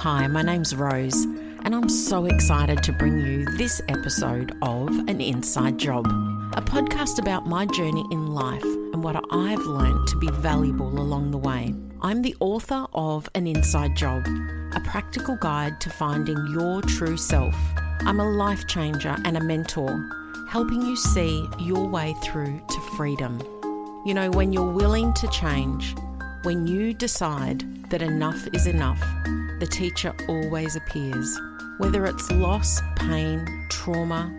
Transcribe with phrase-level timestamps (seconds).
[0.00, 1.24] Hi, my name's Rose,
[1.62, 6.06] and I'm so excited to bring you this episode of An Inside Job,
[6.56, 11.32] a podcast about my journey in life and what I've learned to be valuable along
[11.32, 11.74] the way.
[12.00, 14.26] I'm the author of An Inside Job,
[14.72, 17.54] a practical guide to finding your true self.
[18.00, 20.02] I'm a life changer and a mentor,
[20.48, 23.38] helping you see your way through to freedom.
[24.06, 25.94] You know, when you're willing to change,
[26.44, 29.02] when you decide that enough is enough,
[29.60, 31.38] the teacher always appears.
[31.76, 34.32] Whether it's loss, pain, trauma.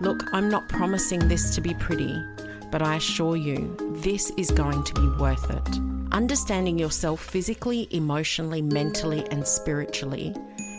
[0.00, 2.22] Look, I'm not promising this to be pretty,
[2.70, 5.80] but I assure you, this is going to be worth it.
[6.12, 10.34] Understanding yourself physically, emotionally, mentally, and spiritually,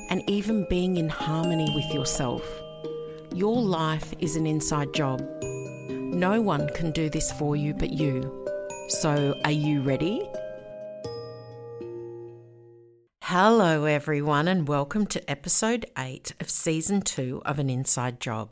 [0.10, 2.44] and even being in harmony with yourself.
[3.34, 5.28] Your life is an inside job.
[5.90, 8.46] No one can do this for you but you.
[8.90, 10.22] So, are you ready?
[13.32, 18.50] Hello, everyone, and welcome to episode 8 of season 2 of An Inside Job.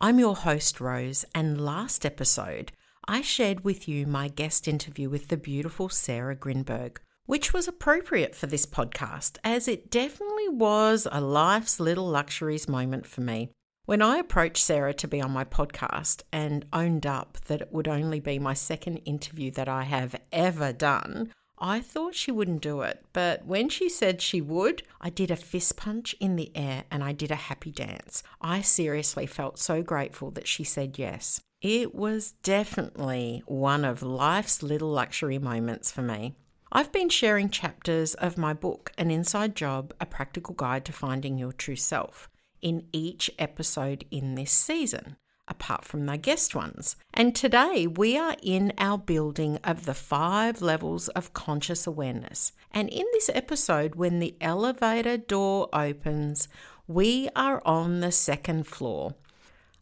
[0.00, 2.72] I'm your host, Rose, and last episode
[3.06, 8.34] I shared with you my guest interview with the beautiful Sarah Grinberg, which was appropriate
[8.34, 13.52] for this podcast as it definitely was a life's little luxuries moment for me.
[13.84, 17.86] When I approached Sarah to be on my podcast and owned up that it would
[17.86, 22.82] only be my second interview that I have ever done, I thought she wouldn't do
[22.82, 26.84] it, but when she said she would, I did a fist punch in the air
[26.90, 28.22] and I did a happy dance.
[28.40, 31.40] I seriously felt so grateful that she said yes.
[31.62, 36.34] It was definitely one of life's little luxury moments for me.
[36.70, 41.38] I've been sharing chapters of my book, An Inside Job A Practical Guide to Finding
[41.38, 42.28] Your True Self,
[42.60, 45.16] in each episode in this season
[45.48, 46.96] apart from the guest ones.
[47.14, 52.52] And today we are in our building of the five levels of conscious awareness.
[52.72, 56.48] And in this episode, when the elevator door opens,
[56.86, 59.14] we are on the second floor.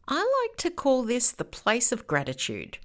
[0.07, 2.77] I like to call this the place of gratitude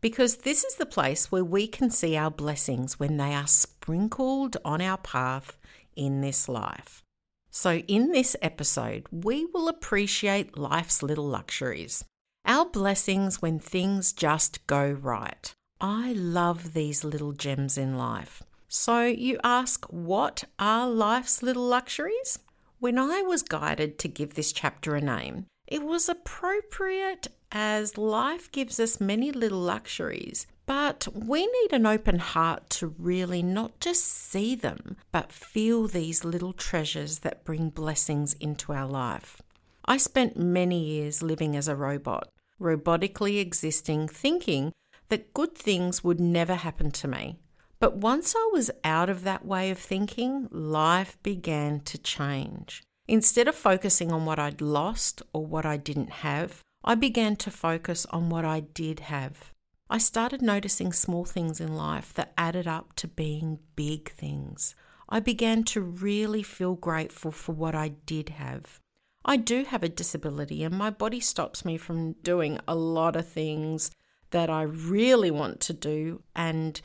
[0.00, 4.56] because this is the place where we can see our blessings when they are sprinkled
[4.64, 5.56] on our path
[5.94, 7.02] in this life.
[7.50, 12.04] So, in this episode, we will appreciate life's little luxuries.
[12.44, 15.54] Our blessings when things just go right.
[15.80, 18.42] I love these little gems in life.
[18.68, 22.38] So, you ask, what are life's little luxuries?
[22.78, 28.50] When I was guided to give this chapter a name, it was appropriate as life
[28.50, 34.04] gives us many little luxuries, but we need an open heart to really not just
[34.04, 39.40] see them, but feel these little treasures that bring blessings into our life.
[39.84, 42.28] I spent many years living as a robot,
[42.62, 44.72] robotically existing, thinking
[45.08, 47.36] that good things would never happen to me.
[47.78, 52.82] But once I was out of that way of thinking, life began to change.
[53.08, 57.50] Instead of focusing on what I'd lost or what I didn't have, I began to
[57.50, 59.52] focus on what I did have.
[59.90, 64.74] I started noticing small things in life that added up to being big things.
[65.08, 68.80] I began to really feel grateful for what I did have.
[69.24, 73.28] I do have a disability, and my body stops me from doing a lot of
[73.28, 73.90] things
[74.30, 76.80] that I really want to do and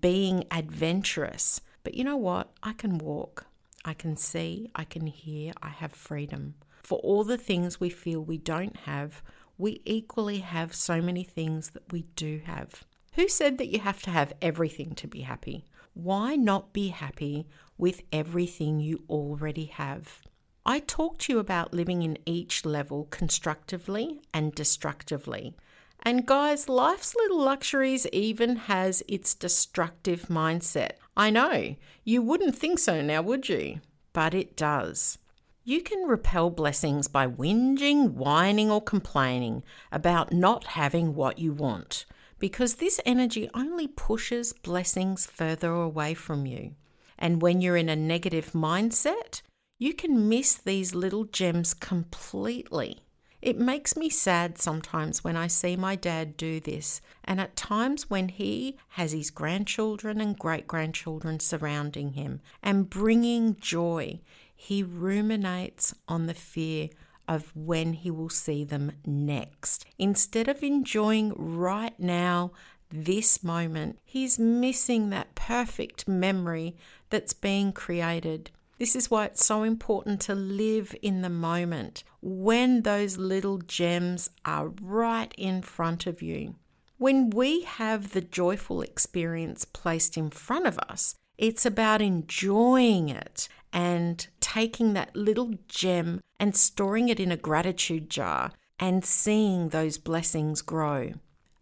[0.00, 1.60] being adventurous.
[1.82, 2.52] But you know what?
[2.62, 3.46] I can walk,
[3.84, 6.54] I can see, I can hear, I have freedom.
[6.82, 9.22] For all the things we feel we don't have,
[9.58, 12.84] we equally have so many things that we do have.
[13.14, 15.64] Who said that you have to have everything to be happy?
[15.94, 20.20] Why not be happy with everything you already have?
[20.64, 25.54] I talked to you about living in each level constructively and destructively.
[26.02, 30.92] And guys, life's little luxuries even has its destructive mindset.
[31.16, 33.80] I know, you wouldn't think so now, would you?
[34.12, 35.18] But it does.
[35.64, 39.62] You can repel blessings by whinging, whining, or complaining
[39.92, 42.06] about not having what you want,
[42.38, 46.74] because this energy only pushes blessings further away from you.
[47.18, 49.42] And when you're in a negative mindset,
[49.80, 52.98] you can miss these little gems completely.
[53.40, 58.10] It makes me sad sometimes when I see my dad do this, and at times
[58.10, 64.20] when he has his grandchildren and great grandchildren surrounding him and bringing joy,
[64.54, 66.90] he ruminates on the fear
[67.26, 69.86] of when he will see them next.
[69.98, 72.52] Instead of enjoying right now,
[72.90, 76.76] this moment, he's missing that perfect memory
[77.08, 78.50] that's being created.
[78.80, 84.30] This is why it's so important to live in the moment when those little gems
[84.46, 86.54] are right in front of you.
[86.96, 93.50] When we have the joyful experience placed in front of us, it's about enjoying it
[93.70, 99.98] and taking that little gem and storing it in a gratitude jar and seeing those
[99.98, 101.12] blessings grow.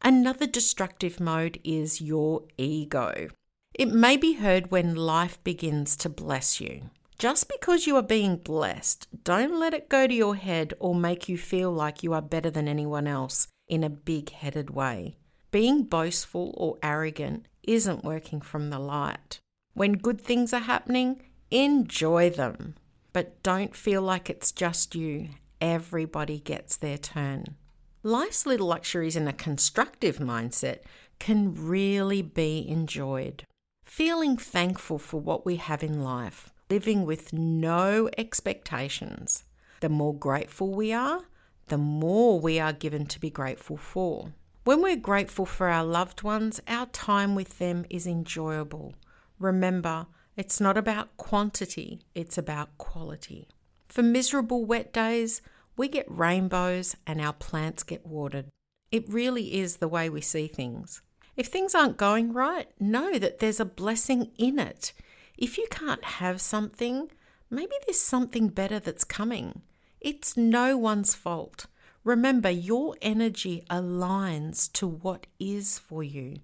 [0.02, 3.26] Another destructive mode is your ego.
[3.74, 6.90] It may be heard when life begins to bless you.
[7.18, 11.28] Just because you are being blessed, don't let it go to your head or make
[11.28, 15.16] you feel like you are better than anyone else in a big headed way.
[15.50, 19.40] Being boastful or arrogant isn't working from the light.
[19.74, 21.20] When good things are happening,
[21.50, 22.76] enjoy them.
[23.12, 25.30] But don't feel like it's just you.
[25.60, 27.56] Everybody gets their turn.
[28.04, 30.82] Life's little luxuries in a constructive mindset
[31.18, 33.42] can really be enjoyed.
[33.84, 39.44] Feeling thankful for what we have in life, living with no expectations.
[39.80, 41.22] The more grateful we are,
[41.68, 44.32] the more we are given to be grateful for.
[44.64, 48.94] When we're grateful for our loved ones, our time with them is enjoyable.
[49.38, 50.06] Remember,
[50.36, 53.48] it's not about quantity, it's about quality.
[53.88, 55.40] For miserable wet days,
[55.76, 58.46] we get rainbows and our plants get watered.
[58.90, 61.02] It really is the way we see things.
[61.36, 64.92] If things aren't going right, know that there's a blessing in it.
[65.38, 67.12] If you can't have something,
[67.48, 69.62] maybe there's something better that's coming.
[70.00, 71.66] It's no one's fault.
[72.02, 76.38] Remember, your energy aligns to what is for you.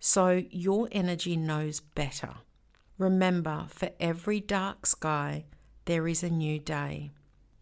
[0.00, 2.34] So your energy knows better.
[2.98, 5.44] Remember, for every dark sky,
[5.84, 7.12] there is a new day.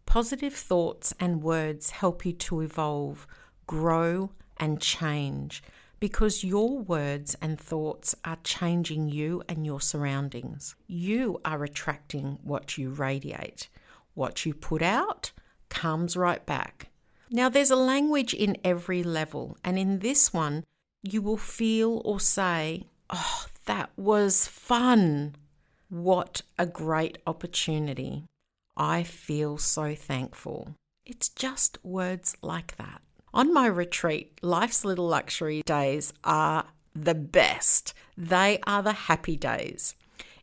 [0.06, 3.26] Positive thoughts and words help you to evolve,
[3.66, 5.62] grow, and change
[6.00, 10.74] because your words and thoughts are changing you and your surroundings.
[10.86, 13.68] You are attracting what you radiate.
[14.14, 15.30] What you put out
[15.68, 16.88] comes right back.
[17.30, 20.64] Now, there's a language in every level, and in this one,
[21.02, 25.36] you will feel or say, Oh, that was fun.
[25.88, 28.24] What a great opportunity.
[28.76, 30.74] I feel so thankful.
[31.04, 33.02] It's just words like that.
[33.32, 37.94] On my retreat, life's little luxury days are the best.
[38.16, 39.94] They are the happy days.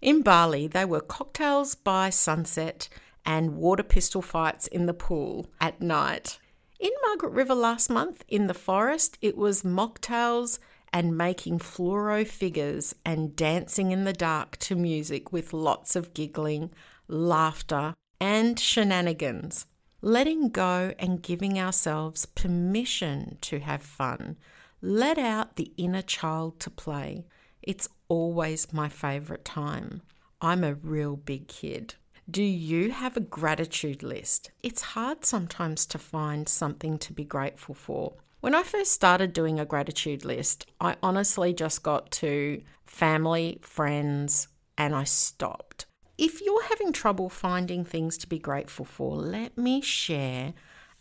[0.01, 2.87] In Bali, they were cocktails by sunset
[3.25, 6.39] and water pistol fights in the pool at night.
[6.79, 10.59] In Margaret River last month, in the forest, it was mocktails
[10.93, 16.71] and making fluoro figures and dancing in the dark to music with lots of giggling,
[17.09, 19.65] laughter, and shenanigans.
[20.07, 24.37] Letting go and giving ourselves permission to have fun.
[24.81, 27.25] Let out the inner child to play.
[27.61, 30.01] It's always my favourite time.
[30.39, 31.95] I'm a real big kid.
[32.31, 34.49] Do you have a gratitude list?
[34.63, 38.13] It's hard sometimes to find something to be grateful for.
[38.39, 44.47] When I first started doing a gratitude list, I honestly just got to family, friends,
[44.77, 45.85] and I stopped.
[46.17, 50.53] If you're having trouble finding things to be grateful for, let me share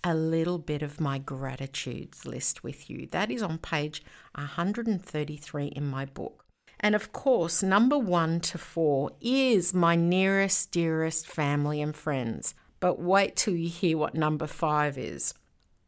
[0.05, 3.09] a little bit of my gratitudes list with you.
[3.11, 4.05] That is on page
[4.35, 6.45] 133 in my book.
[6.79, 12.55] And of course, number one to four is my nearest, dearest family and friends.
[12.79, 15.33] But wait till you hear what number five is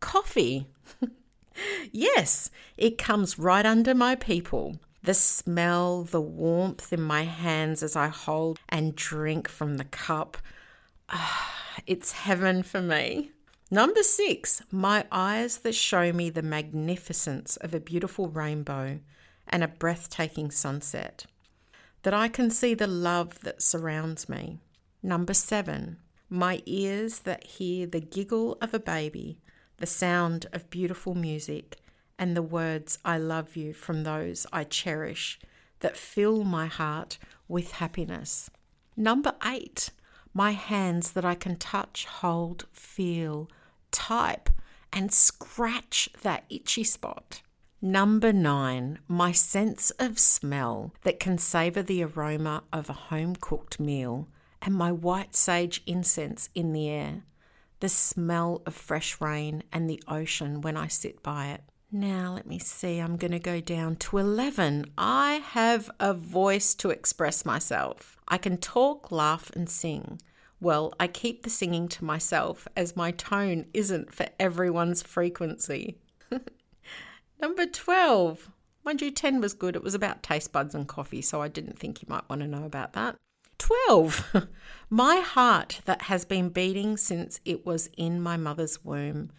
[0.01, 0.69] coffee.
[1.93, 4.79] yes, it comes right under my people.
[5.09, 10.37] The smell, the warmth in my hands as I hold and drink from the cup.
[11.09, 11.51] Ah,
[11.87, 13.31] it's heaven for me.
[13.71, 19.01] Number six, my eyes that show me the magnificence of a beautiful rainbow
[19.49, 21.25] and a breathtaking sunset,
[22.03, 24.59] that I can see the love that surrounds me.
[25.03, 25.97] Number seven,
[26.29, 29.41] my ears that hear the giggle of a baby,
[29.79, 31.79] the sound of beautiful music,
[32.19, 35.39] and the words I love you from those I cherish
[35.81, 38.51] that fill my heart with happiness.
[38.97, 39.91] Number eight,
[40.35, 43.49] my hands that I can touch, hold, feel,
[43.91, 44.51] type,
[44.93, 47.43] and scratch that itchy spot.
[47.81, 53.79] Number nine, my sense of smell that can savour the aroma of a home cooked
[53.79, 54.29] meal
[54.61, 57.23] and my white sage incense in the air,
[57.79, 61.63] the smell of fresh rain and the ocean when I sit by it.
[61.91, 64.93] Now, let me see, I'm going to go down to 11.
[64.99, 68.19] I have a voice to express myself.
[68.29, 70.21] I can talk, laugh, and sing.
[70.61, 75.97] Well, I keep the singing to myself as my tone isn't for everyone's frequency.
[77.41, 78.51] Number 12.
[78.85, 79.75] Mind you, 10 was good.
[79.75, 82.49] It was about taste buds and coffee, so I didn't think you might want to
[82.49, 83.17] know about that.
[83.57, 84.37] 12.
[84.91, 89.31] my heart that has been beating since it was in my mother's womb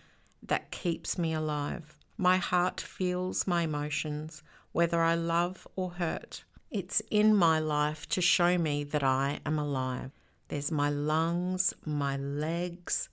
[0.42, 1.99] that keeps me alive.
[2.22, 6.44] My heart feels my emotions, whether I love or hurt.
[6.70, 10.12] It's in my life to show me that I am alive.
[10.50, 13.08] There's my lungs, my legs,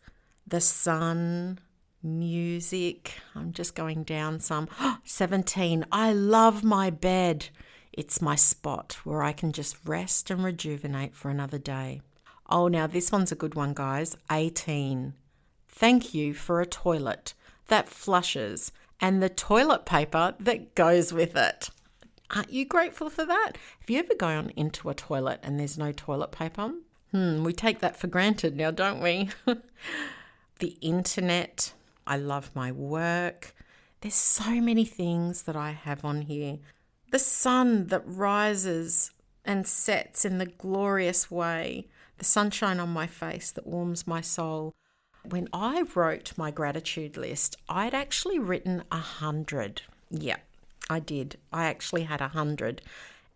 [0.44, 1.60] the sun,
[2.02, 3.12] music.
[3.36, 4.68] I'm just going down some.
[5.04, 5.86] 17.
[5.92, 7.50] I love my bed.
[7.92, 12.00] It's my spot where I can just rest and rejuvenate for another day.
[12.50, 14.16] Oh, now this one's a good one, guys.
[14.32, 15.14] 18.
[15.68, 17.34] Thank you for a toilet
[17.68, 21.70] that flushes and the toilet paper that goes with it.
[22.34, 23.52] Aren't you grateful for that?
[23.80, 26.72] Have you ever gone into a toilet and there's no toilet paper?
[27.12, 29.30] Hmm, we take that for granted now, don't we?
[30.58, 31.72] the internet.
[32.06, 33.54] I love my work.
[34.00, 36.58] There's so many things that I have on here.
[37.10, 39.12] The sun that rises
[39.44, 41.86] and sets in the glorious way,
[42.18, 44.74] the sunshine on my face that warms my soul.
[45.30, 49.83] When I wrote my gratitude list, I'd actually written a hundred.
[50.11, 50.37] Yeah,
[50.88, 51.38] I did.
[51.52, 52.83] I actually had a hundred.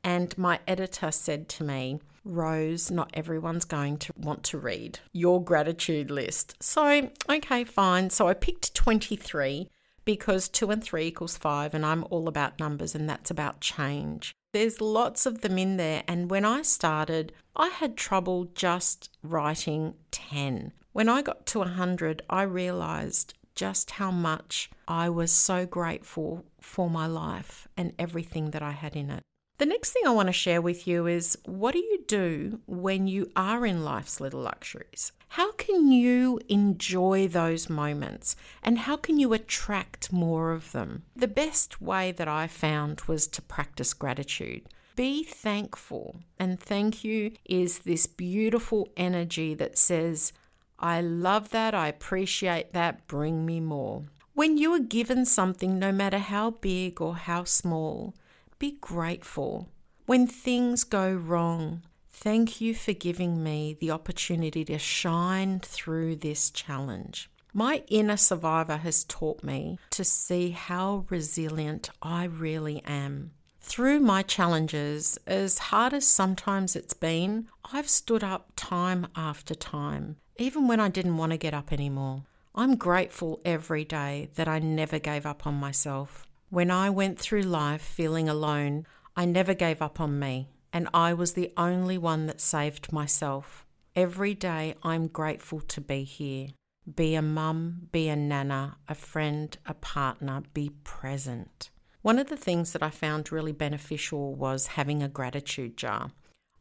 [0.04, 5.42] And my editor said to me, Rose, not everyone's going to want to read your
[5.42, 6.62] gratitude list.
[6.62, 8.10] So, okay, fine.
[8.10, 9.68] So I picked 23
[10.04, 14.34] because two and three equals five, and I'm all about numbers, and that's about change.
[14.52, 19.94] There's lots of them in there, and when I started, I had trouble just writing
[20.10, 20.72] 10.
[20.92, 26.90] When I got to 100, I realized just how much I was so grateful for
[26.90, 29.22] my life and everything that I had in it.
[29.58, 33.06] The next thing I want to share with you is what do you do when
[33.06, 35.12] you are in life's little luxuries?
[35.28, 41.04] How can you enjoy those moments and how can you attract more of them?
[41.14, 44.66] The best way that I found was to practice gratitude.
[44.96, 46.16] Be thankful.
[46.38, 50.32] And thank you is this beautiful energy that says,
[50.80, 54.04] I love that, I appreciate that, bring me more.
[54.32, 58.14] When you are given something, no matter how big or how small,
[58.58, 59.68] be grateful.
[60.06, 66.50] When things go wrong, thank you for giving me the opportunity to shine through this
[66.50, 67.30] challenge.
[67.52, 73.32] My inner survivor has taught me to see how resilient I really am.
[73.60, 80.16] Through my challenges, as hard as sometimes it's been, I've stood up time after time,
[80.40, 82.24] even when I didn't want to get up anymore.
[82.54, 86.26] I'm grateful every day that I never gave up on myself.
[86.48, 91.12] When I went through life feeling alone, I never gave up on me, and I
[91.12, 93.66] was the only one that saved myself.
[93.94, 96.48] Every day I'm grateful to be here.
[96.96, 101.68] Be a mum, be a nana, a friend, a partner, be present.
[102.00, 106.12] One of the things that I found really beneficial was having a gratitude jar.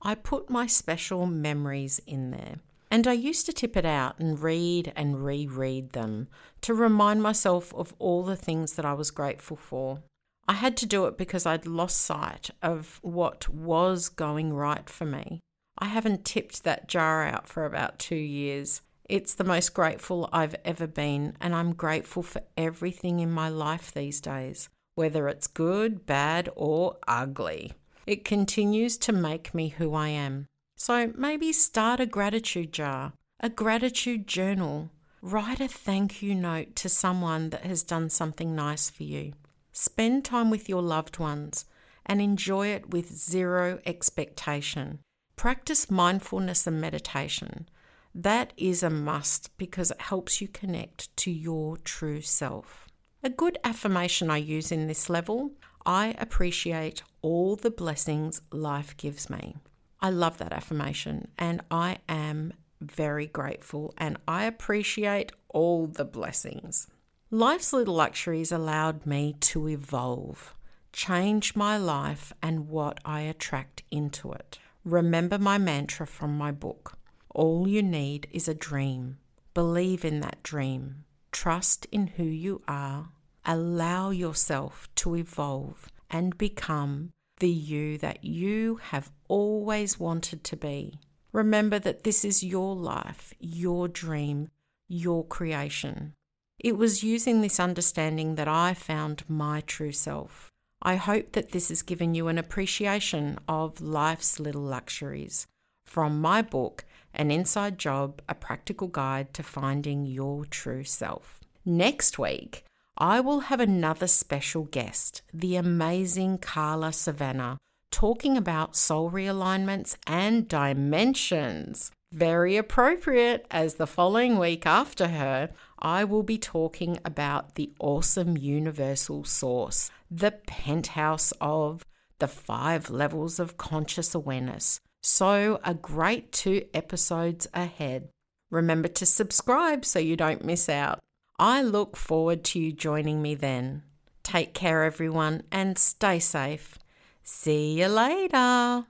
[0.02, 2.58] I put my special memories in there.
[2.92, 6.28] And I used to tip it out and read and reread them
[6.62, 10.00] to remind myself of all the things that I was grateful for.
[10.48, 15.06] I had to do it because I'd lost sight of what was going right for
[15.06, 15.42] me.
[15.78, 18.82] I haven't tipped that jar out for about two years.
[19.08, 23.94] It's the most grateful I've ever been, and I'm grateful for everything in my life
[23.94, 27.74] these days, whether it's good, bad, or ugly.
[28.08, 30.48] It continues to make me who I am.
[30.82, 34.90] So maybe start a gratitude jar, a gratitude journal.
[35.22, 39.34] Write a thank you note to someone that has done something nice for you.
[39.74, 41.66] Spend time with your loved ones
[42.06, 45.00] and enjoy it with zero expectation.
[45.36, 47.68] Practice mindfulness and meditation.
[48.16, 52.88] That is a must because it helps you connect to your true self.
[53.22, 55.52] A good affirmation I use in this level
[55.86, 59.58] I appreciate all the blessings life gives me.
[60.02, 66.88] I love that affirmation and I am very grateful and I appreciate all the blessings.
[67.32, 70.56] Life's little luxuries allowed me to evolve,
[70.94, 74.60] change my life and what I attract into it.
[74.84, 76.98] Remember my mantra from my book
[77.36, 79.18] All you need is a dream.
[79.54, 81.04] Believe in that dream.
[81.32, 83.10] Trust in who you are.
[83.46, 91.00] Allow yourself to evolve and become the you that you have always wanted to be.
[91.32, 94.50] Remember that this is your life, your dream,
[94.88, 96.14] your creation.
[96.60, 100.52] It was using this understanding that I found my true self.
[100.82, 105.46] I hope that this has given you an appreciation of life's little luxuries.
[105.86, 111.40] From my book, An Inside Job A Practical Guide to Finding Your True Self.
[111.66, 112.64] Next week,
[113.00, 117.58] I will have another special guest, the amazing Carla Savannah,
[117.92, 121.92] talking about soul realignments and dimensions.
[122.12, 128.36] Very appropriate, as the following week after her, I will be talking about the awesome
[128.36, 131.86] universal source, the penthouse of
[132.18, 138.10] the five levels of conscious awareness, So, a great two episodes ahead.
[138.52, 141.00] Remember to subscribe so you don't miss out.
[141.40, 143.84] I look forward to you joining me then.
[144.24, 146.78] Take care, everyone, and stay safe.
[147.24, 148.86] See you later.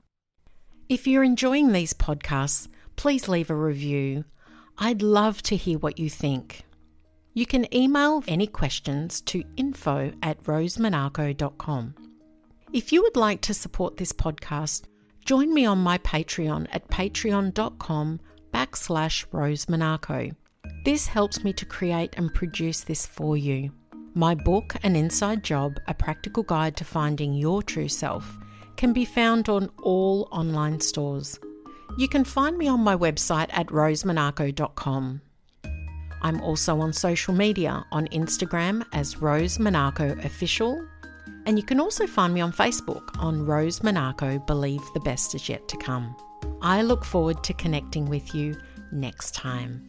[0.89, 4.25] If you're enjoying these podcasts, please leave a review.
[4.79, 6.63] I'd love to hear what you think.
[7.35, 11.95] You can email any questions to info at rosemonaco.com.
[12.73, 14.85] If you would like to support this podcast,
[15.23, 18.19] join me on my Patreon at patreon.com
[18.51, 20.35] backslash rosemonaco.
[20.89, 23.71] This helps me to create and produce this for you.
[24.15, 28.39] My book, An Inside Job, a practical guide to finding your true self,
[28.75, 31.39] can be found on all online stores.
[31.99, 35.21] You can find me on my website at rosemonaco.com.
[36.23, 40.83] I'm also on social media on Instagram as Rose Monaco Official,
[41.45, 45.47] and you can also find me on Facebook on Rose Monaco Believe the Best is
[45.47, 46.15] Yet to Come.
[46.63, 48.57] I look forward to connecting with you
[48.91, 49.88] next time.